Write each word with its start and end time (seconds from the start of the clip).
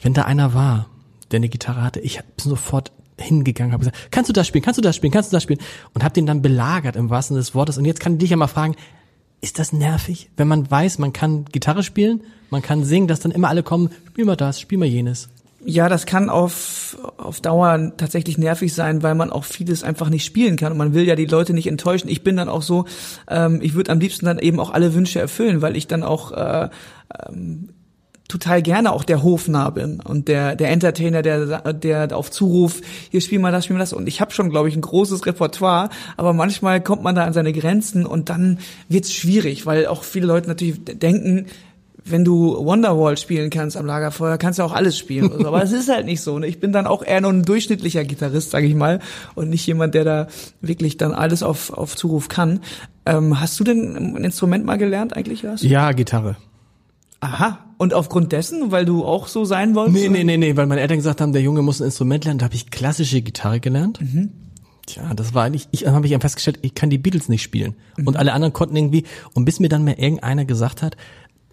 wenn 0.00 0.14
da 0.14 0.22
einer 0.22 0.54
war, 0.54 0.88
der 1.30 1.38
eine 1.38 1.48
Gitarre 1.48 1.82
hatte, 1.82 2.00
ich 2.00 2.18
bin 2.18 2.50
sofort 2.50 2.92
hingegangen, 3.18 3.72
habe 3.72 3.80
gesagt, 3.80 4.10
kannst 4.10 4.28
du 4.28 4.32
das 4.32 4.46
spielen, 4.46 4.62
kannst 4.62 4.78
du 4.78 4.82
das 4.82 4.94
spielen, 4.94 5.12
kannst 5.12 5.32
du 5.32 5.36
das 5.36 5.42
spielen? 5.42 5.60
Und 5.94 6.04
habe 6.04 6.12
den 6.12 6.26
dann 6.26 6.42
belagert 6.42 6.96
im 6.96 7.08
wahrsten 7.08 7.36
des 7.36 7.54
Wortes. 7.54 7.78
Und 7.78 7.86
jetzt 7.86 8.00
kann 8.00 8.14
ich 8.14 8.18
dich 8.18 8.30
ja 8.30 8.36
mal 8.36 8.46
fragen, 8.46 8.76
ist 9.40 9.58
das 9.58 9.72
nervig, 9.72 10.30
wenn 10.36 10.48
man 10.48 10.70
weiß, 10.70 10.98
man 10.98 11.12
kann 11.12 11.44
Gitarre 11.46 11.82
spielen, 11.82 12.22
man 12.50 12.62
kann 12.62 12.84
singen, 12.84 13.08
dass 13.08 13.20
dann 13.20 13.32
immer 13.32 13.48
alle 13.48 13.62
kommen, 13.62 13.90
spiel 14.08 14.24
mal 14.24 14.36
das, 14.36 14.60
spiel 14.60 14.78
mal 14.78 14.86
jenes. 14.86 15.28
Ja, 15.68 15.88
das 15.88 16.06
kann 16.06 16.30
auf, 16.30 16.96
auf 17.16 17.40
Dauer 17.40 17.92
tatsächlich 17.96 18.38
nervig 18.38 18.72
sein, 18.72 19.02
weil 19.02 19.16
man 19.16 19.30
auch 19.30 19.44
vieles 19.44 19.82
einfach 19.82 20.10
nicht 20.10 20.24
spielen 20.24 20.56
kann 20.56 20.70
und 20.70 20.78
man 20.78 20.94
will 20.94 21.04
ja 21.04 21.16
die 21.16 21.26
Leute 21.26 21.54
nicht 21.54 21.66
enttäuschen. 21.66 22.08
Ich 22.08 22.22
bin 22.22 22.36
dann 22.36 22.48
auch 22.48 22.62
so, 22.62 22.84
ähm, 23.28 23.60
ich 23.62 23.74
würde 23.74 23.90
am 23.90 23.98
liebsten 23.98 24.26
dann 24.26 24.38
eben 24.38 24.60
auch 24.60 24.70
alle 24.70 24.94
Wünsche 24.94 25.18
erfüllen, 25.18 25.62
weil 25.62 25.76
ich 25.76 25.88
dann 25.88 26.04
auch 26.04 26.30
äh, 26.30 26.68
ähm, 27.28 27.70
total 28.38 28.60
gerne 28.62 28.92
auch 28.92 29.04
der 29.04 29.22
Hofnarr 29.22 29.72
bin 29.72 30.00
und 30.00 30.28
der 30.28 30.56
der 30.56 30.70
Entertainer, 30.70 31.22
der 31.22 31.72
der 31.72 32.16
auf 32.16 32.30
Zuruf 32.30 32.80
hier 33.10 33.20
spiel 33.20 33.38
mal 33.38 33.52
das, 33.52 33.64
spiel 33.64 33.74
mal 33.74 33.80
das 33.80 33.92
und 33.92 34.06
ich 34.06 34.20
habe 34.20 34.32
schon, 34.32 34.50
glaube 34.50 34.68
ich, 34.68 34.76
ein 34.76 34.82
großes 34.82 35.24
Repertoire, 35.24 35.88
aber 36.16 36.32
manchmal 36.32 36.82
kommt 36.82 37.02
man 37.02 37.14
da 37.14 37.24
an 37.24 37.32
seine 37.32 37.52
Grenzen 37.52 38.04
und 38.04 38.28
dann 38.28 38.58
wird's 38.88 39.12
schwierig, 39.12 39.64
weil 39.64 39.86
auch 39.86 40.02
viele 40.02 40.26
Leute 40.26 40.48
natürlich 40.48 40.84
denken, 40.84 41.46
wenn 42.04 42.24
du 42.24 42.56
Wonderwall 42.64 43.16
spielen 43.16 43.50
kannst 43.50 43.76
am 43.76 43.84
Lagerfeuer, 43.86 44.38
kannst 44.38 44.58
du 44.58 44.62
auch 44.62 44.72
alles 44.72 44.96
spielen. 44.96 45.28
So. 45.36 45.46
Aber 45.48 45.60
es 45.62 45.72
ist 45.72 45.88
halt 45.88 46.06
nicht 46.06 46.20
so. 46.20 46.38
Ne? 46.38 46.46
Ich 46.46 46.60
bin 46.60 46.70
dann 46.70 46.86
auch 46.86 47.02
eher 47.02 47.20
nur 47.20 47.32
ein 47.32 47.42
durchschnittlicher 47.42 48.04
Gitarrist, 48.04 48.52
sage 48.52 48.66
ich 48.66 48.76
mal, 48.76 49.00
und 49.34 49.50
nicht 49.50 49.66
jemand, 49.66 49.94
der 49.94 50.04
da 50.04 50.28
wirklich 50.60 50.98
dann 50.98 51.12
alles 51.12 51.42
auf, 51.42 51.72
auf 51.72 51.96
Zuruf 51.96 52.28
kann. 52.28 52.60
Ähm, 53.06 53.40
hast 53.40 53.58
du 53.58 53.64
denn 53.64 53.96
ein 53.96 54.24
Instrument 54.24 54.64
mal 54.64 54.76
gelernt 54.78 55.16
eigentlich, 55.16 55.42
Lars? 55.42 55.62
Ja, 55.62 55.90
Gitarre. 55.90 56.36
Aha. 57.18 57.65
Und 57.78 57.92
aufgrund 57.92 58.32
dessen, 58.32 58.70
weil 58.70 58.84
du 58.84 59.04
auch 59.04 59.28
so 59.28 59.44
sein 59.44 59.74
wolltest? 59.74 59.96
Nee, 59.96 60.08
nee, 60.08 60.24
nee, 60.24 60.36
nee, 60.36 60.56
weil 60.56 60.66
meine 60.66 60.80
Eltern 60.80 60.96
gesagt 60.96 61.20
haben, 61.20 61.32
der 61.32 61.42
Junge 61.42 61.62
muss 61.62 61.80
ein 61.80 61.84
Instrument 61.84 62.24
lernen, 62.24 62.38
da 62.38 62.46
habe 62.46 62.54
ich 62.54 62.70
klassische 62.70 63.20
Gitarre 63.20 63.60
gelernt. 63.60 64.00
Mhm. 64.00 64.30
Tja, 64.86 65.12
das 65.14 65.34
war 65.34 65.44
eigentlich, 65.44 65.68
ich 65.72 65.86
habe 65.86 66.06
ich 66.06 66.16
festgestellt, 66.16 66.60
ich 66.62 66.74
kann 66.74 66.90
die 66.90 66.98
Beatles 66.98 67.28
nicht 67.28 67.42
spielen. 67.42 67.74
Mhm. 67.96 68.06
Und 68.06 68.16
alle 68.16 68.32
anderen 68.32 68.52
konnten 68.52 68.76
irgendwie, 68.76 69.04
und 69.34 69.44
bis 69.44 69.60
mir 69.60 69.68
dann 69.68 69.84
mal 69.84 69.94
irgendeiner 69.98 70.44
gesagt 70.44 70.80
hat, 70.82 70.96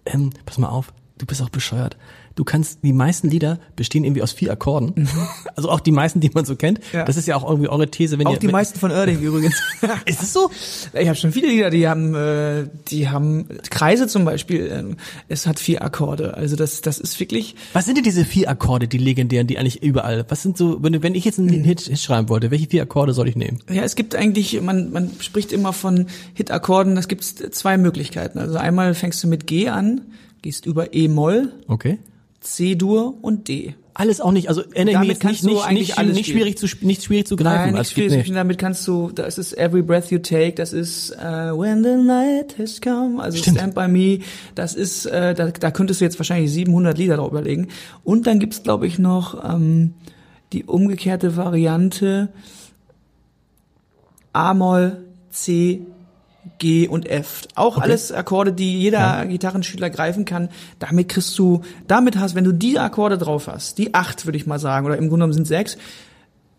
ähm, 0.06 0.30
pass 0.46 0.56
mal 0.58 0.68
auf, 0.68 0.94
du 1.18 1.26
bist 1.26 1.42
auch 1.42 1.50
bescheuert. 1.50 1.96
Du 2.34 2.42
kannst, 2.42 2.80
die 2.82 2.92
meisten 2.92 3.28
Lieder 3.28 3.60
bestehen 3.76 4.02
irgendwie 4.02 4.22
aus 4.22 4.32
vier 4.32 4.50
Akkorden. 4.50 4.92
Mhm. 4.96 5.08
Also 5.56 5.70
auch 5.70 5.78
die 5.78 5.92
meisten, 5.92 6.18
die 6.18 6.30
man 6.34 6.44
so 6.44 6.56
kennt. 6.56 6.80
Ja. 6.92 7.04
Das 7.04 7.16
ist 7.16 7.28
ja 7.28 7.36
auch 7.36 7.48
irgendwie 7.48 7.68
eure 7.68 7.88
These. 7.88 8.18
Wenn 8.18 8.26
auch 8.26 8.32
ihr, 8.32 8.38
die 8.40 8.48
meisten 8.48 8.80
von 8.80 8.90
Oerding 8.90 9.20
übrigens. 9.20 9.54
ist 10.04 10.20
es 10.20 10.32
so? 10.32 10.50
Ich 10.92 11.06
habe 11.06 11.16
schon 11.16 11.30
viele 11.30 11.46
Lieder, 11.46 11.70
die 11.70 11.86
haben, 11.86 12.12
äh, 12.16 12.66
die 12.88 13.08
haben 13.08 13.46
Kreise 13.70 14.08
zum 14.08 14.24
Beispiel. 14.24 14.66
Äh, 14.66 14.96
es 15.28 15.46
hat 15.46 15.60
vier 15.60 15.82
Akkorde. 15.82 16.34
Also 16.34 16.56
das, 16.56 16.80
das 16.80 16.98
ist 16.98 17.20
wirklich. 17.20 17.54
Was 17.72 17.84
sind 17.84 17.96
denn 17.96 18.02
diese 18.04 18.24
vier 18.24 18.50
Akkorde, 18.50 18.88
die 18.88 18.98
legendären, 18.98 19.46
die 19.46 19.58
eigentlich 19.58 19.80
überall? 19.80 20.24
Was 20.28 20.42
sind 20.42 20.58
so, 20.58 20.82
wenn, 20.82 21.00
wenn 21.04 21.14
ich 21.14 21.24
jetzt 21.24 21.38
einen 21.38 21.62
Hit, 21.62 21.82
Hit 21.82 22.00
schreiben 22.00 22.28
wollte, 22.28 22.50
welche 22.50 22.66
vier 22.66 22.82
Akkorde 22.82 23.12
soll 23.12 23.28
ich 23.28 23.36
nehmen? 23.36 23.60
Ja, 23.70 23.84
es 23.84 23.94
gibt 23.94 24.16
eigentlich, 24.16 24.60
man, 24.60 24.90
man 24.90 25.12
spricht 25.20 25.52
immer 25.52 25.72
von 25.72 26.06
Hit-Akkorden. 26.34 26.96
Das 26.96 27.06
gibt 27.06 27.22
zwei 27.22 27.78
Möglichkeiten. 27.78 28.40
Also 28.40 28.56
einmal 28.56 28.92
fängst 28.94 29.22
du 29.22 29.28
mit 29.28 29.46
G 29.46 29.68
an, 29.68 30.00
gehst 30.44 30.66
über 30.66 30.94
E-Moll. 30.94 31.52
Okay 31.66 31.98
C-Dur 32.44 33.14
und 33.22 33.48
D. 33.48 33.74
Alles 33.96 34.20
auch 34.20 34.32
nicht, 34.32 34.48
also 34.48 34.62
mich 34.66 34.74
jetzt 34.74 35.24
nicht, 35.24 35.44
nicht, 35.44 35.70
nicht, 35.70 35.98
alles 35.98 36.16
nicht 36.16 36.28
schwierig 36.28 36.58
zu 36.58 36.66
nicht 36.80 37.04
schwierig 37.04 37.28
zu 37.28 37.36
greifen. 37.36 37.72
Nein, 37.72 37.74
nicht 37.74 37.92
schwierig 37.92 38.22
spielen, 38.22 38.34
damit 38.34 38.58
kannst 38.58 38.86
du, 38.88 39.10
das 39.12 39.38
ist 39.38 39.56
Every 39.56 39.82
Breath 39.82 40.10
You 40.10 40.18
Take, 40.18 40.54
das 40.54 40.72
ist 40.72 41.12
uh, 41.12 41.56
When 41.56 41.84
the 41.84 41.96
Night 41.96 42.58
Has 42.58 42.80
Come, 42.80 43.22
also 43.22 43.38
Stimmt. 43.38 43.58
Stand 43.58 43.74
By 43.76 43.86
Me, 43.86 44.18
das 44.56 44.74
ist, 44.74 45.06
äh, 45.06 45.34
da, 45.34 45.50
da 45.52 45.70
könntest 45.70 46.00
du 46.00 46.04
jetzt 46.04 46.18
wahrscheinlich 46.18 46.50
700 46.50 46.98
Lieder 46.98 47.16
drauf 47.16 47.30
überlegen. 47.30 47.68
Und 48.02 48.26
dann 48.26 48.40
gibt's 48.40 48.64
glaube 48.64 48.88
ich 48.88 48.98
noch 48.98 49.42
ähm, 49.48 49.94
die 50.52 50.64
umgekehrte 50.64 51.36
Variante 51.36 52.30
A-Moll, 54.32 55.04
C, 55.30 55.86
G 56.58 56.88
und 56.88 57.08
F. 57.08 57.42
Auch 57.54 57.76
okay. 57.76 57.84
alles 57.84 58.12
Akkorde, 58.12 58.52
die 58.52 58.78
jeder 58.78 58.98
ja. 58.98 59.24
Gitarrenschüler 59.24 59.90
greifen 59.90 60.24
kann. 60.24 60.48
Damit 60.78 61.08
kriegst 61.08 61.38
du, 61.38 61.62
damit 61.86 62.18
hast, 62.18 62.34
wenn 62.34 62.44
du 62.44 62.52
diese 62.52 62.80
Akkorde 62.80 63.18
drauf 63.18 63.46
hast, 63.46 63.78
die 63.78 63.94
acht 63.94 64.26
würde 64.26 64.36
ich 64.36 64.46
mal 64.46 64.58
sagen, 64.58 64.86
oder 64.86 64.96
im 64.96 65.08
Grunde 65.08 65.24
genommen 65.24 65.32
sind 65.32 65.46
sechs, 65.46 65.76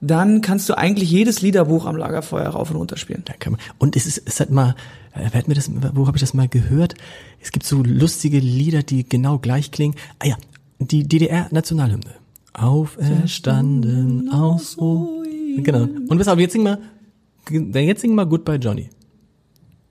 dann 0.02 0.42
kannst 0.42 0.70
du 0.70 0.78
eigentlich 0.78 1.10
jedes 1.10 1.42
Liederbuch 1.42 1.86
am 1.86 1.96
Lagerfeuer 1.96 2.50
rauf 2.50 2.70
und 2.70 2.78
runter 2.78 2.98
spielen. 2.98 3.24
Und 3.78 3.96
es 3.96 4.06
ist, 4.06 4.22
es 4.26 4.40
hat 4.40 4.52
mal, 4.52 4.76
äh, 5.14 5.30
wer 5.32 5.40
hat 5.40 5.48
mir 5.48 5.56
das, 5.56 5.72
wo 5.94 6.08
habe 6.08 6.18
ich 6.18 6.22
das 6.22 6.34
mal 6.34 6.48
gehört? 6.48 6.96
Es 7.42 7.52
gibt 7.52 7.66
so 7.66 7.82
lustige 7.84 8.40
Lieder, 8.40 8.84
die 8.84 9.08
genau 9.08 9.40
gleich 9.40 9.72
klingen. 9.72 9.96
Ah 10.20 10.28
ja, 10.28 10.38
die 10.80 11.08
DDR-Nationalhymne. 11.08 12.16
Auferstanden 12.54 14.30
aus 14.32 14.78
Ruin. 14.78 15.64
Genau. 15.64 15.88
Und 16.08 16.20
weshalb, 16.20 16.40
jetzt 16.40 16.54
sing 16.54 16.64
mal, 16.64 16.80
jetzt 17.50 18.02
sing 18.02 18.16
mal 18.16 18.26
Goodbye 18.26 18.56
Johnny. 18.56 18.90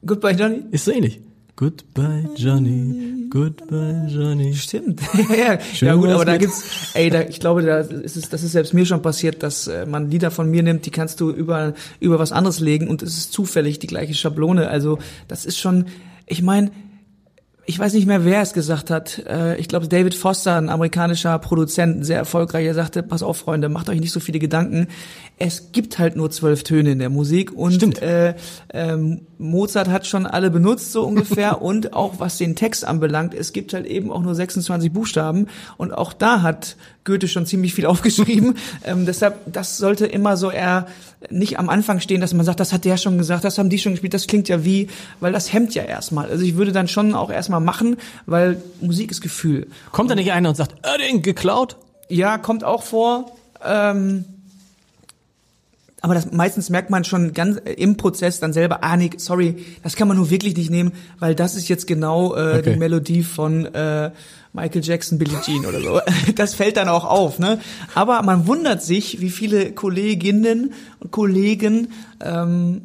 Goodbye 0.06 0.32
Johnny? 0.32 0.62
Ist 0.70 0.84
so 0.84 0.92
ähnlich. 0.92 1.20
Goodbye 1.56 2.28
Johnny, 2.36 3.28
Goodbye 3.30 4.08
Johnny. 4.08 4.54
Stimmt. 4.54 5.00
ja, 5.38 5.56
ja 5.80 5.94
gut, 5.94 6.08
aber 6.08 6.24
da 6.24 6.36
gibt's, 6.36 6.64
ey, 6.94 7.10
da, 7.10 7.20
ich 7.22 7.38
glaube, 7.38 7.62
da 7.62 7.78
ist 7.78 8.16
es, 8.16 8.28
das 8.28 8.42
ist 8.42 8.52
selbst 8.52 8.74
mir 8.74 8.84
schon 8.86 9.02
passiert, 9.02 9.44
dass 9.44 9.68
äh, 9.68 9.86
man 9.86 10.10
Lieder 10.10 10.32
von 10.32 10.50
mir 10.50 10.64
nimmt, 10.64 10.84
die 10.84 10.90
kannst 10.90 11.20
du 11.20 11.30
über 11.30 11.74
über 12.00 12.18
was 12.18 12.32
anderes 12.32 12.58
legen 12.58 12.88
und 12.88 13.04
es 13.04 13.16
ist 13.16 13.32
zufällig 13.32 13.78
die 13.78 13.86
gleiche 13.86 14.14
Schablone. 14.14 14.68
Also 14.68 14.98
das 15.28 15.46
ist 15.46 15.58
schon, 15.58 15.86
ich 16.26 16.42
meine, 16.42 16.72
ich 17.66 17.78
weiß 17.78 17.94
nicht 17.94 18.06
mehr, 18.06 18.24
wer 18.24 18.42
es 18.42 18.52
gesagt 18.52 18.90
hat. 18.90 19.22
Äh, 19.26 19.56
ich 19.56 19.68
glaube, 19.68 19.88
David 19.88 20.14
Foster, 20.14 20.56
ein 20.56 20.68
amerikanischer 20.68 21.38
Produzent, 21.38 22.04
sehr 22.04 22.18
erfolgreich, 22.18 22.66
er 22.66 22.74
sagte, 22.74 23.02
pass 23.02 23.22
auf, 23.22 23.38
Freunde, 23.38 23.68
macht 23.68 23.88
euch 23.88 24.00
nicht 24.00 24.12
so 24.12 24.20
viele 24.20 24.38
Gedanken. 24.38 24.88
Es 25.38 25.72
gibt 25.72 25.98
halt 25.98 26.16
nur 26.16 26.30
zwölf 26.30 26.62
Töne 26.62 26.92
in 26.92 26.98
der 26.98 27.10
Musik 27.10 27.52
und. 27.52 28.02
Äh, 28.02 28.34
ähm, 28.72 29.22
Mozart 29.38 29.88
hat 29.88 30.06
schon 30.06 30.26
alle 30.26 30.50
benutzt, 30.50 30.92
so 30.92 31.04
ungefähr. 31.04 31.62
und 31.62 31.92
auch 31.92 32.14
was 32.18 32.38
den 32.38 32.56
Text 32.56 32.84
anbelangt, 32.84 33.34
es 33.34 33.52
gibt 33.52 33.72
halt 33.74 33.86
eben 33.86 34.10
auch 34.10 34.22
nur 34.22 34.34
26 34.34 34.92
Buchstaben 34.92 35.48
und 35.76 35.92
auch 35.92 36.12
da 36.12 36.42
hat 36.42 36.76
Goethe 37.04 37.28
schon 37.28 37.46
ziemlich 37.46 37.74
viel 37.74 37.86
aufgeschrieben. 37.86 38.56
ähm, 38.84 39.06
deshalb, 39.06 39.40
das 39.52 39.76
sollte 39.76 40.06
immer 40.06 40.36
so 40.36 40.50
eher 40.50 40.86
nicht 41.30 41.58
am 41.58 41.68
Anfang 41.68 42.00
stehen, 42.00 42.20
dass 42.20 42.34
man 42.34 42.44
sagt, 42.44 42.60
das 42.60 42.72
hat 42.72 42.84
der 42.84 42.96
schon 42.96 43.16
gesagt, 43.16 43.44
das 43.44 43.58
haben 43.58 43.70
die 43.70 43.78
schon 43.78 43.92
gespielt, 43.92 44.14
das 44.14 44.26
klingt 44.26 44.48
ja 44.48 44.64
wie, 44.64 44.88
weil 45.20 45.32
das 45.32 45.52
hemmt 45.52 45.74
ja 45.74 45.82
erstmal. 45.82 46.28
Also 46.28 46.44
ich 46.44 46.56
würde 46.56 46.72
dann 46.72 46.88
schon 46.88 47.14
auch 47.14 47.30
erstmal 47.30 47.53
machen, 47.60 47.96
weil 48.26 48.62
Musik 48.80 49.10
ist 49.10 49.20
Gefühl. 49.20 49.66
Kommt 49.92 50.10
da 50.10 50.14
nicht 50.14 50.32
einer 50.32 50.48
und 50.48 50.54
sagt, 50.56 50.74
Oerding 50.86 51.22
geklaut? 51.22 51.76
Ja, 52.08 52.38
kommt 52.38 52.64
auch 52.64 52.82
vor. 52.82 53.32
Ähm, 53.64 54.24
aber 56.04 56.12
das 56.12 56.32
meistens 56.32 56.68
merkt 56.68 56.90
man 56.90 57.04
schon 57.04 57.32
ganz 57.32 57.56
im 57.56 57.96
Prozess 57.96 58.38
dann 58.38 58.52
selber, 58.52 58.84
ah 58.84 58.94
nee, 58.94 59.08
sorry, 59.16 59.64
das 59.82 59.96
kann 59.96 60.06
man 60.06 60.18
nur 60.18 60.28
wirklich 60.28 60.54
nicht 60.54 60.68
nehmen, 60.68 60.92
weil 61.18 61.34
das 61.34 61.54
ist 61.54 61.68
jetzt 61.68 61.86
genau 61.86 62.36
äh, 62.36 62.58
okay. 62.58 62.72
die 62.72 62.78
Melodie 62.78 63.22
von 63.22 63.64
äh, 63.64 64.10
Michael 64.52 64.84
Jackson, 64.84 65.18
Billie 65.18 65.40
Jean 65.40 65.64
oder 65.64 65.80
so. 65.80 66.00
Das 66.34 66.54
fällt 66.54 66.76
dann 66.76 66.88
auch 66.88 67.06
auf, 67.06 67.38
ne? 67.38 67.58
Aber 67.94 68.20
man 68.20 68.46
wundert 68.46 68.82
sich, 68.82 69.22
wie 69.22 69.30
viele 69.30 69.72
Kolleginnen 69.72 70.74
und 71.00 71.10
Kollegen 71.10 71.88
ähm, 72.22 72.82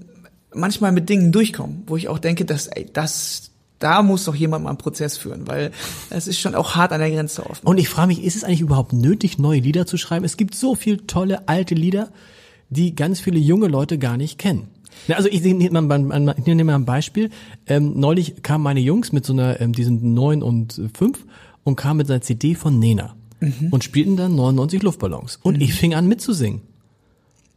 manchmal 0.53 0.93
mit 0.93 1.09
Dingen 1.09 1.33
durchkommen, 1.33 1.83
wo 1.87 1.97
ich 1.97 2.07
auch 2.07 2.19
denke, 2.19 2.45
dass 2.45 2.67
ey, 2.67 2.87
das 2.91 3.51
da 3.79 4.01
muss 4.01 4.25
doch 4.25 4.35
jemand 4.35 4.63
mal 4.63 4.69
einen 4.69 4.77
Prozess 4.77 5.17
führen, 5.17 5.47
weil 5.47 5.71
es 6.09 6.27
ist 6.27 6.39
schon 6.39 6.55
auch 6.55 6.75
hart 6.75 6.91
an 6.91 6.99
der 6.99 7.09
Grenze 7.11 7.45
offen. 7.45 7.65
Und 7.65 7.77
ich 7.77 7.89
frage 7.89 8.09
mich, 8.09 8.23
ist 8.23 8.35
es 8.35 8.43
eigentlich 8.43 8.61
überhaupt 8.61 8.93
nötig, 8.93 9.39
neue 9.39 9.59
Lieder 9.59 9.85
zu 9.85 9.97
schreiben? 9.97 10.25
Es 10.25 10.37
gibt 10.37 10.53
so 10.55 10.75
viel 10.75 10.97
tolle 10.97 11.47
alte 11.47 11.75
Lieder, 11.75 12.09
die 12.69 12.93
ganz 12.95 13.19
viele 13.19 13.39
junge 13.39 13.67
Leute 13.67 13.97
gar 13.97 14.17
nicht 14.17 14.37
kennen. 14.37 14.67
Also 15.07 15.29
ich 15.29 15.41
nehme 15.41 15.81
mal, 15.81 16.35
ich 16.37 16.45
nehme 16.45 16.65
mal 16.65 16.75
ein 16.75 16.85
Beispiel. 16.85 17.29
Ähm, 17.67 17.93
neulich 17.99 18.43
kamen 18.43 18.63
meine 18.63 18.81
Jungs 18.81 19.11
mit 19.11 19.25
so 19.25 19.33
einer, 19.33 19.59
ähm, 19.61 19.73
die 19.73 19.83
sind 19.83 20.03
neun 20.03 20.43
und 20.43 20.81
fünf 20.93 21.25
und 21.63 21.77
kam 21.77 21.97
mit 21.97 22.07
seiner 22.07 22.21
CD 22.21 22.55
von 22.55 22.79
Nena 22.79 23.15
und 23.71 23.83
spielten 23.83 24.17
dann 24.17 24.35
99 24.35 24.83
Luftballons. 24.83 25.39
Und 25.41 25.61
ich 25.61 25.73
fing 25.73 25.93
an 25.93 26.07
mitzusingen. 26.07 26.61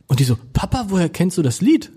Und 0.06 0.20
die 0.20 0.24
so, 0.24 0.36
Papa, 0.52 0.86
woher 0.88 1.08
kennst 1.08 1.38
du 1.38 1.42
das 1.42 1.60
Lied? 1.60 1.90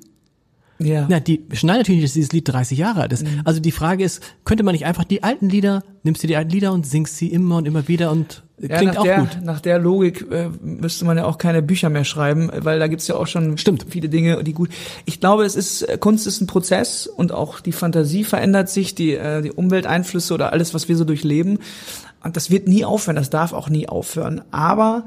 Ja. 0.78 1.06
Na, 1.10 1.20
die 1.20 1.46
schneiden 1.54 1.80
natürlich, 1.82 2.02
nicht, 2.02 2.10
dass 2.10 2.14
dieses 2.14 2.32
Lied 2.34 2.48
30 2.48 2.78
Jahre 2.78 3.02
alt 3.02 3.14
ist. 3.14 3.26
Also 3.46 3.62
die 3.62 3.72
Frage 3.72 4.04
ist, 4.04 4.22
könnte 4.44 4.64
man 4.64 4.74
nicht 4.74 4.86
einfach 4.86 5.06
die 5.06 5.24
alten 5.24 5.48
Lieder, 5.50 5.84
nimmst 6.04 6.22
du 6.22 6.28
die 6.28 6.36
alten 6.36 6.52
Lieder 6.52 6.74
und 6.74 6.86
singst 6.86 7.18
sie 7.18 7.28
immer 7.28 7.58
und 7.58 7.66
immer 7.66 7.88
wieder 7.88 8.12
und 8.12 8.44
Ja, 8.60 8.78
klingt 8.78 8.98
auch 8.98 9.04
der, 9.04 9.20
gut. 9.20 9.40
Nach 9.42 9.62
der 9.62 9.80
Logik 9.80 10.26
äh, 10.30 10.50
müsste 10.62 11.06
man 11.06 11.18
ja 11.18 11.26
auch 11.26 11.38
keine 11.38 11.62
Bücher 11.62 11.90
mehr 11.90 12.04
schreiben, 12.04 12.52
weil 12.54 12.80
da 12.80 12.88
gibt's 12.88 13.08
ja 13.08 13.16
auch 13.16 13.28
schon 13.28 13.58
Stimmt. 13.58 13.86
viele 13.90 14.10
Dinge, 14.10 14.44
die 14.44 14.54
gut. 14.54 14.70
Ich 15.06 15.22
glaube, 15.22 15.46
es 15.46 15.56
ist 15.56 15.84
äh, 15.84 15.98
Kunst 15.98 16.28
ist 16.28 16.42
ein 16.42 16.48
Prozess 16.48 17.08
und 17.08 17.32
auch 17.32 17.62
die 17.62 17.72
Fantasie 17.72 18.26
verändert 18.26 18.70
sich, 18.70 18.96
die 18.96 19.14
äh, 19.14 19.42
die 19.42 19.52
Umwelteinflüsse 19.52 20.34
oder 20.34 20.52
alles, 20.52 20.74
was 20.74 20.90
wir 20.90 20.98
so 20.98 21.06
durchleben. 21.06 21.60
Und 22.24 22.36
das 22.36 22.50
wird 22.50 22.68
nie 22.68 22.84
aufhören, 22.84 23.16
das 23.16 23.30
darf 23.30 23.54
auch 23.54 23.70
nie 23.70 23.88
aufhören. 23.88 24.42
Aber 24.52 25.06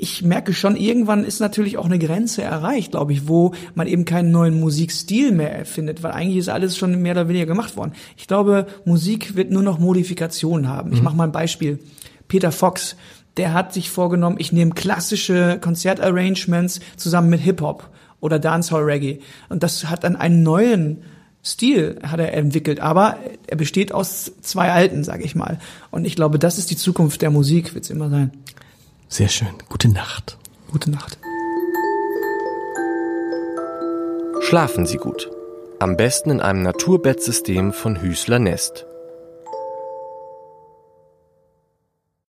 ich 0.00 0.22
merke 0.22 0.52
schon, 0.52 0.76
irgendwann 0.76 1.24
ist 1.24 1.40
natürlich 1.40 1.76
auch 1.76 1.84
eine 1.84 1.98
Grenze 1.98 2.42
erreicht, 2.42 2.92
glaube 2.92 3.12
ich, 3.12 3.28
wo 3.28 3.52
man 3.74 3.86
eben 3.86 4.04
keinen 4.04 4.30
neuen 4.30 4.58
Musikstil 4.58 5.32
mehr 5.32 5.54
erfindet, 5.54 6.02
weil 6.02 6.12
eigentlich 6.12 6.38
ist 6.38 6.48
alles 6.48 6.76
schon 6.76 7.02
mehr 7.02 7.12
oder 7.12 7.28
weniger 7.28 7.46
gemacht 7.46 7.76
worden. 7.76 7.92
Ich 8.16 8.26
glaube, 8.26 8.66
Musik 8.84 9.36
wird 9.36 9.50
nur 9.50 9.62
noch 9.62 9.78
Modifikationen 9.78 10.68
haben. 10.68 10.92
Ich 10.92 11.02
mache 11.02 11.16
mal 11.16 11.24
ein 11.24 11.32
Beispiel. 11.32 11.78
Peter 12.26 12.52
Fox, 12.52 12.96
der 13.36 13.52
hat 13.52 13.72
sich 13.72 13.90
vorgenommen, 13.90 14.36
ich 14.38 14.52
nehme 14.52 14.72
klassische 14.72 15.58
Konzertarrangements 15.60 16.80
zusammen 16.96 17.30
mit 17.30 17.40
Hip-Hop 17.40 17.88
oder 18.20 18.38
Dancehall 18.38 18.84
Reggae. 18.84 19.20
Und 19.50 19.62
das 19.62 19.90
hat 19.90 20.04
dann 20.04 20.16
einen 20.16 20.42
neuen 20.42 21.02
Stil 21.44 21.98
hat 22.04 22.20
er 22.20 22.34
entwickelt, 22.34 22.78
aber 22.78 23.18
er 23.48 23.56
besteht 23.56 23.92
aus 23.92 24.30
zwei 24.42 24.70
alten, 24.70 25.02
sage 25.02 25.24
ich 25.24 25.34
mal. 25.34 25.58
Und 25.90 26.04
ich 26.04 26.14
glaube, 26.14 26.38
das 26.38 26.56
ist 26.56 26.70
die 26.70 26.76
Zukunft 26.76 27.20
der 27.20 27.30
Musik, 27.30 27.74
wird's 27.74 27.90
immer 27.90 28.08
sein. 28.10 28.30
Sehr 29.12 29.28
schön. 29.28 29.52
Gute 29.68 29.90
Nacht. 29.90 30.38
Gute 30.70 30.90
Nacht. 30.90 31.18
Schlafen 34.40 34.86
Sie 34.86 34.96
gut. 34.96 35.30
Am 35.80 35.98
besten 35.98 36.30
in 36.30 36.40
einem 36.40 36.62
Naturbettsystem 36.62 37.74
von 37.74 38.00
Hüßler 38.00 38.38
Nest. 38.38 38.86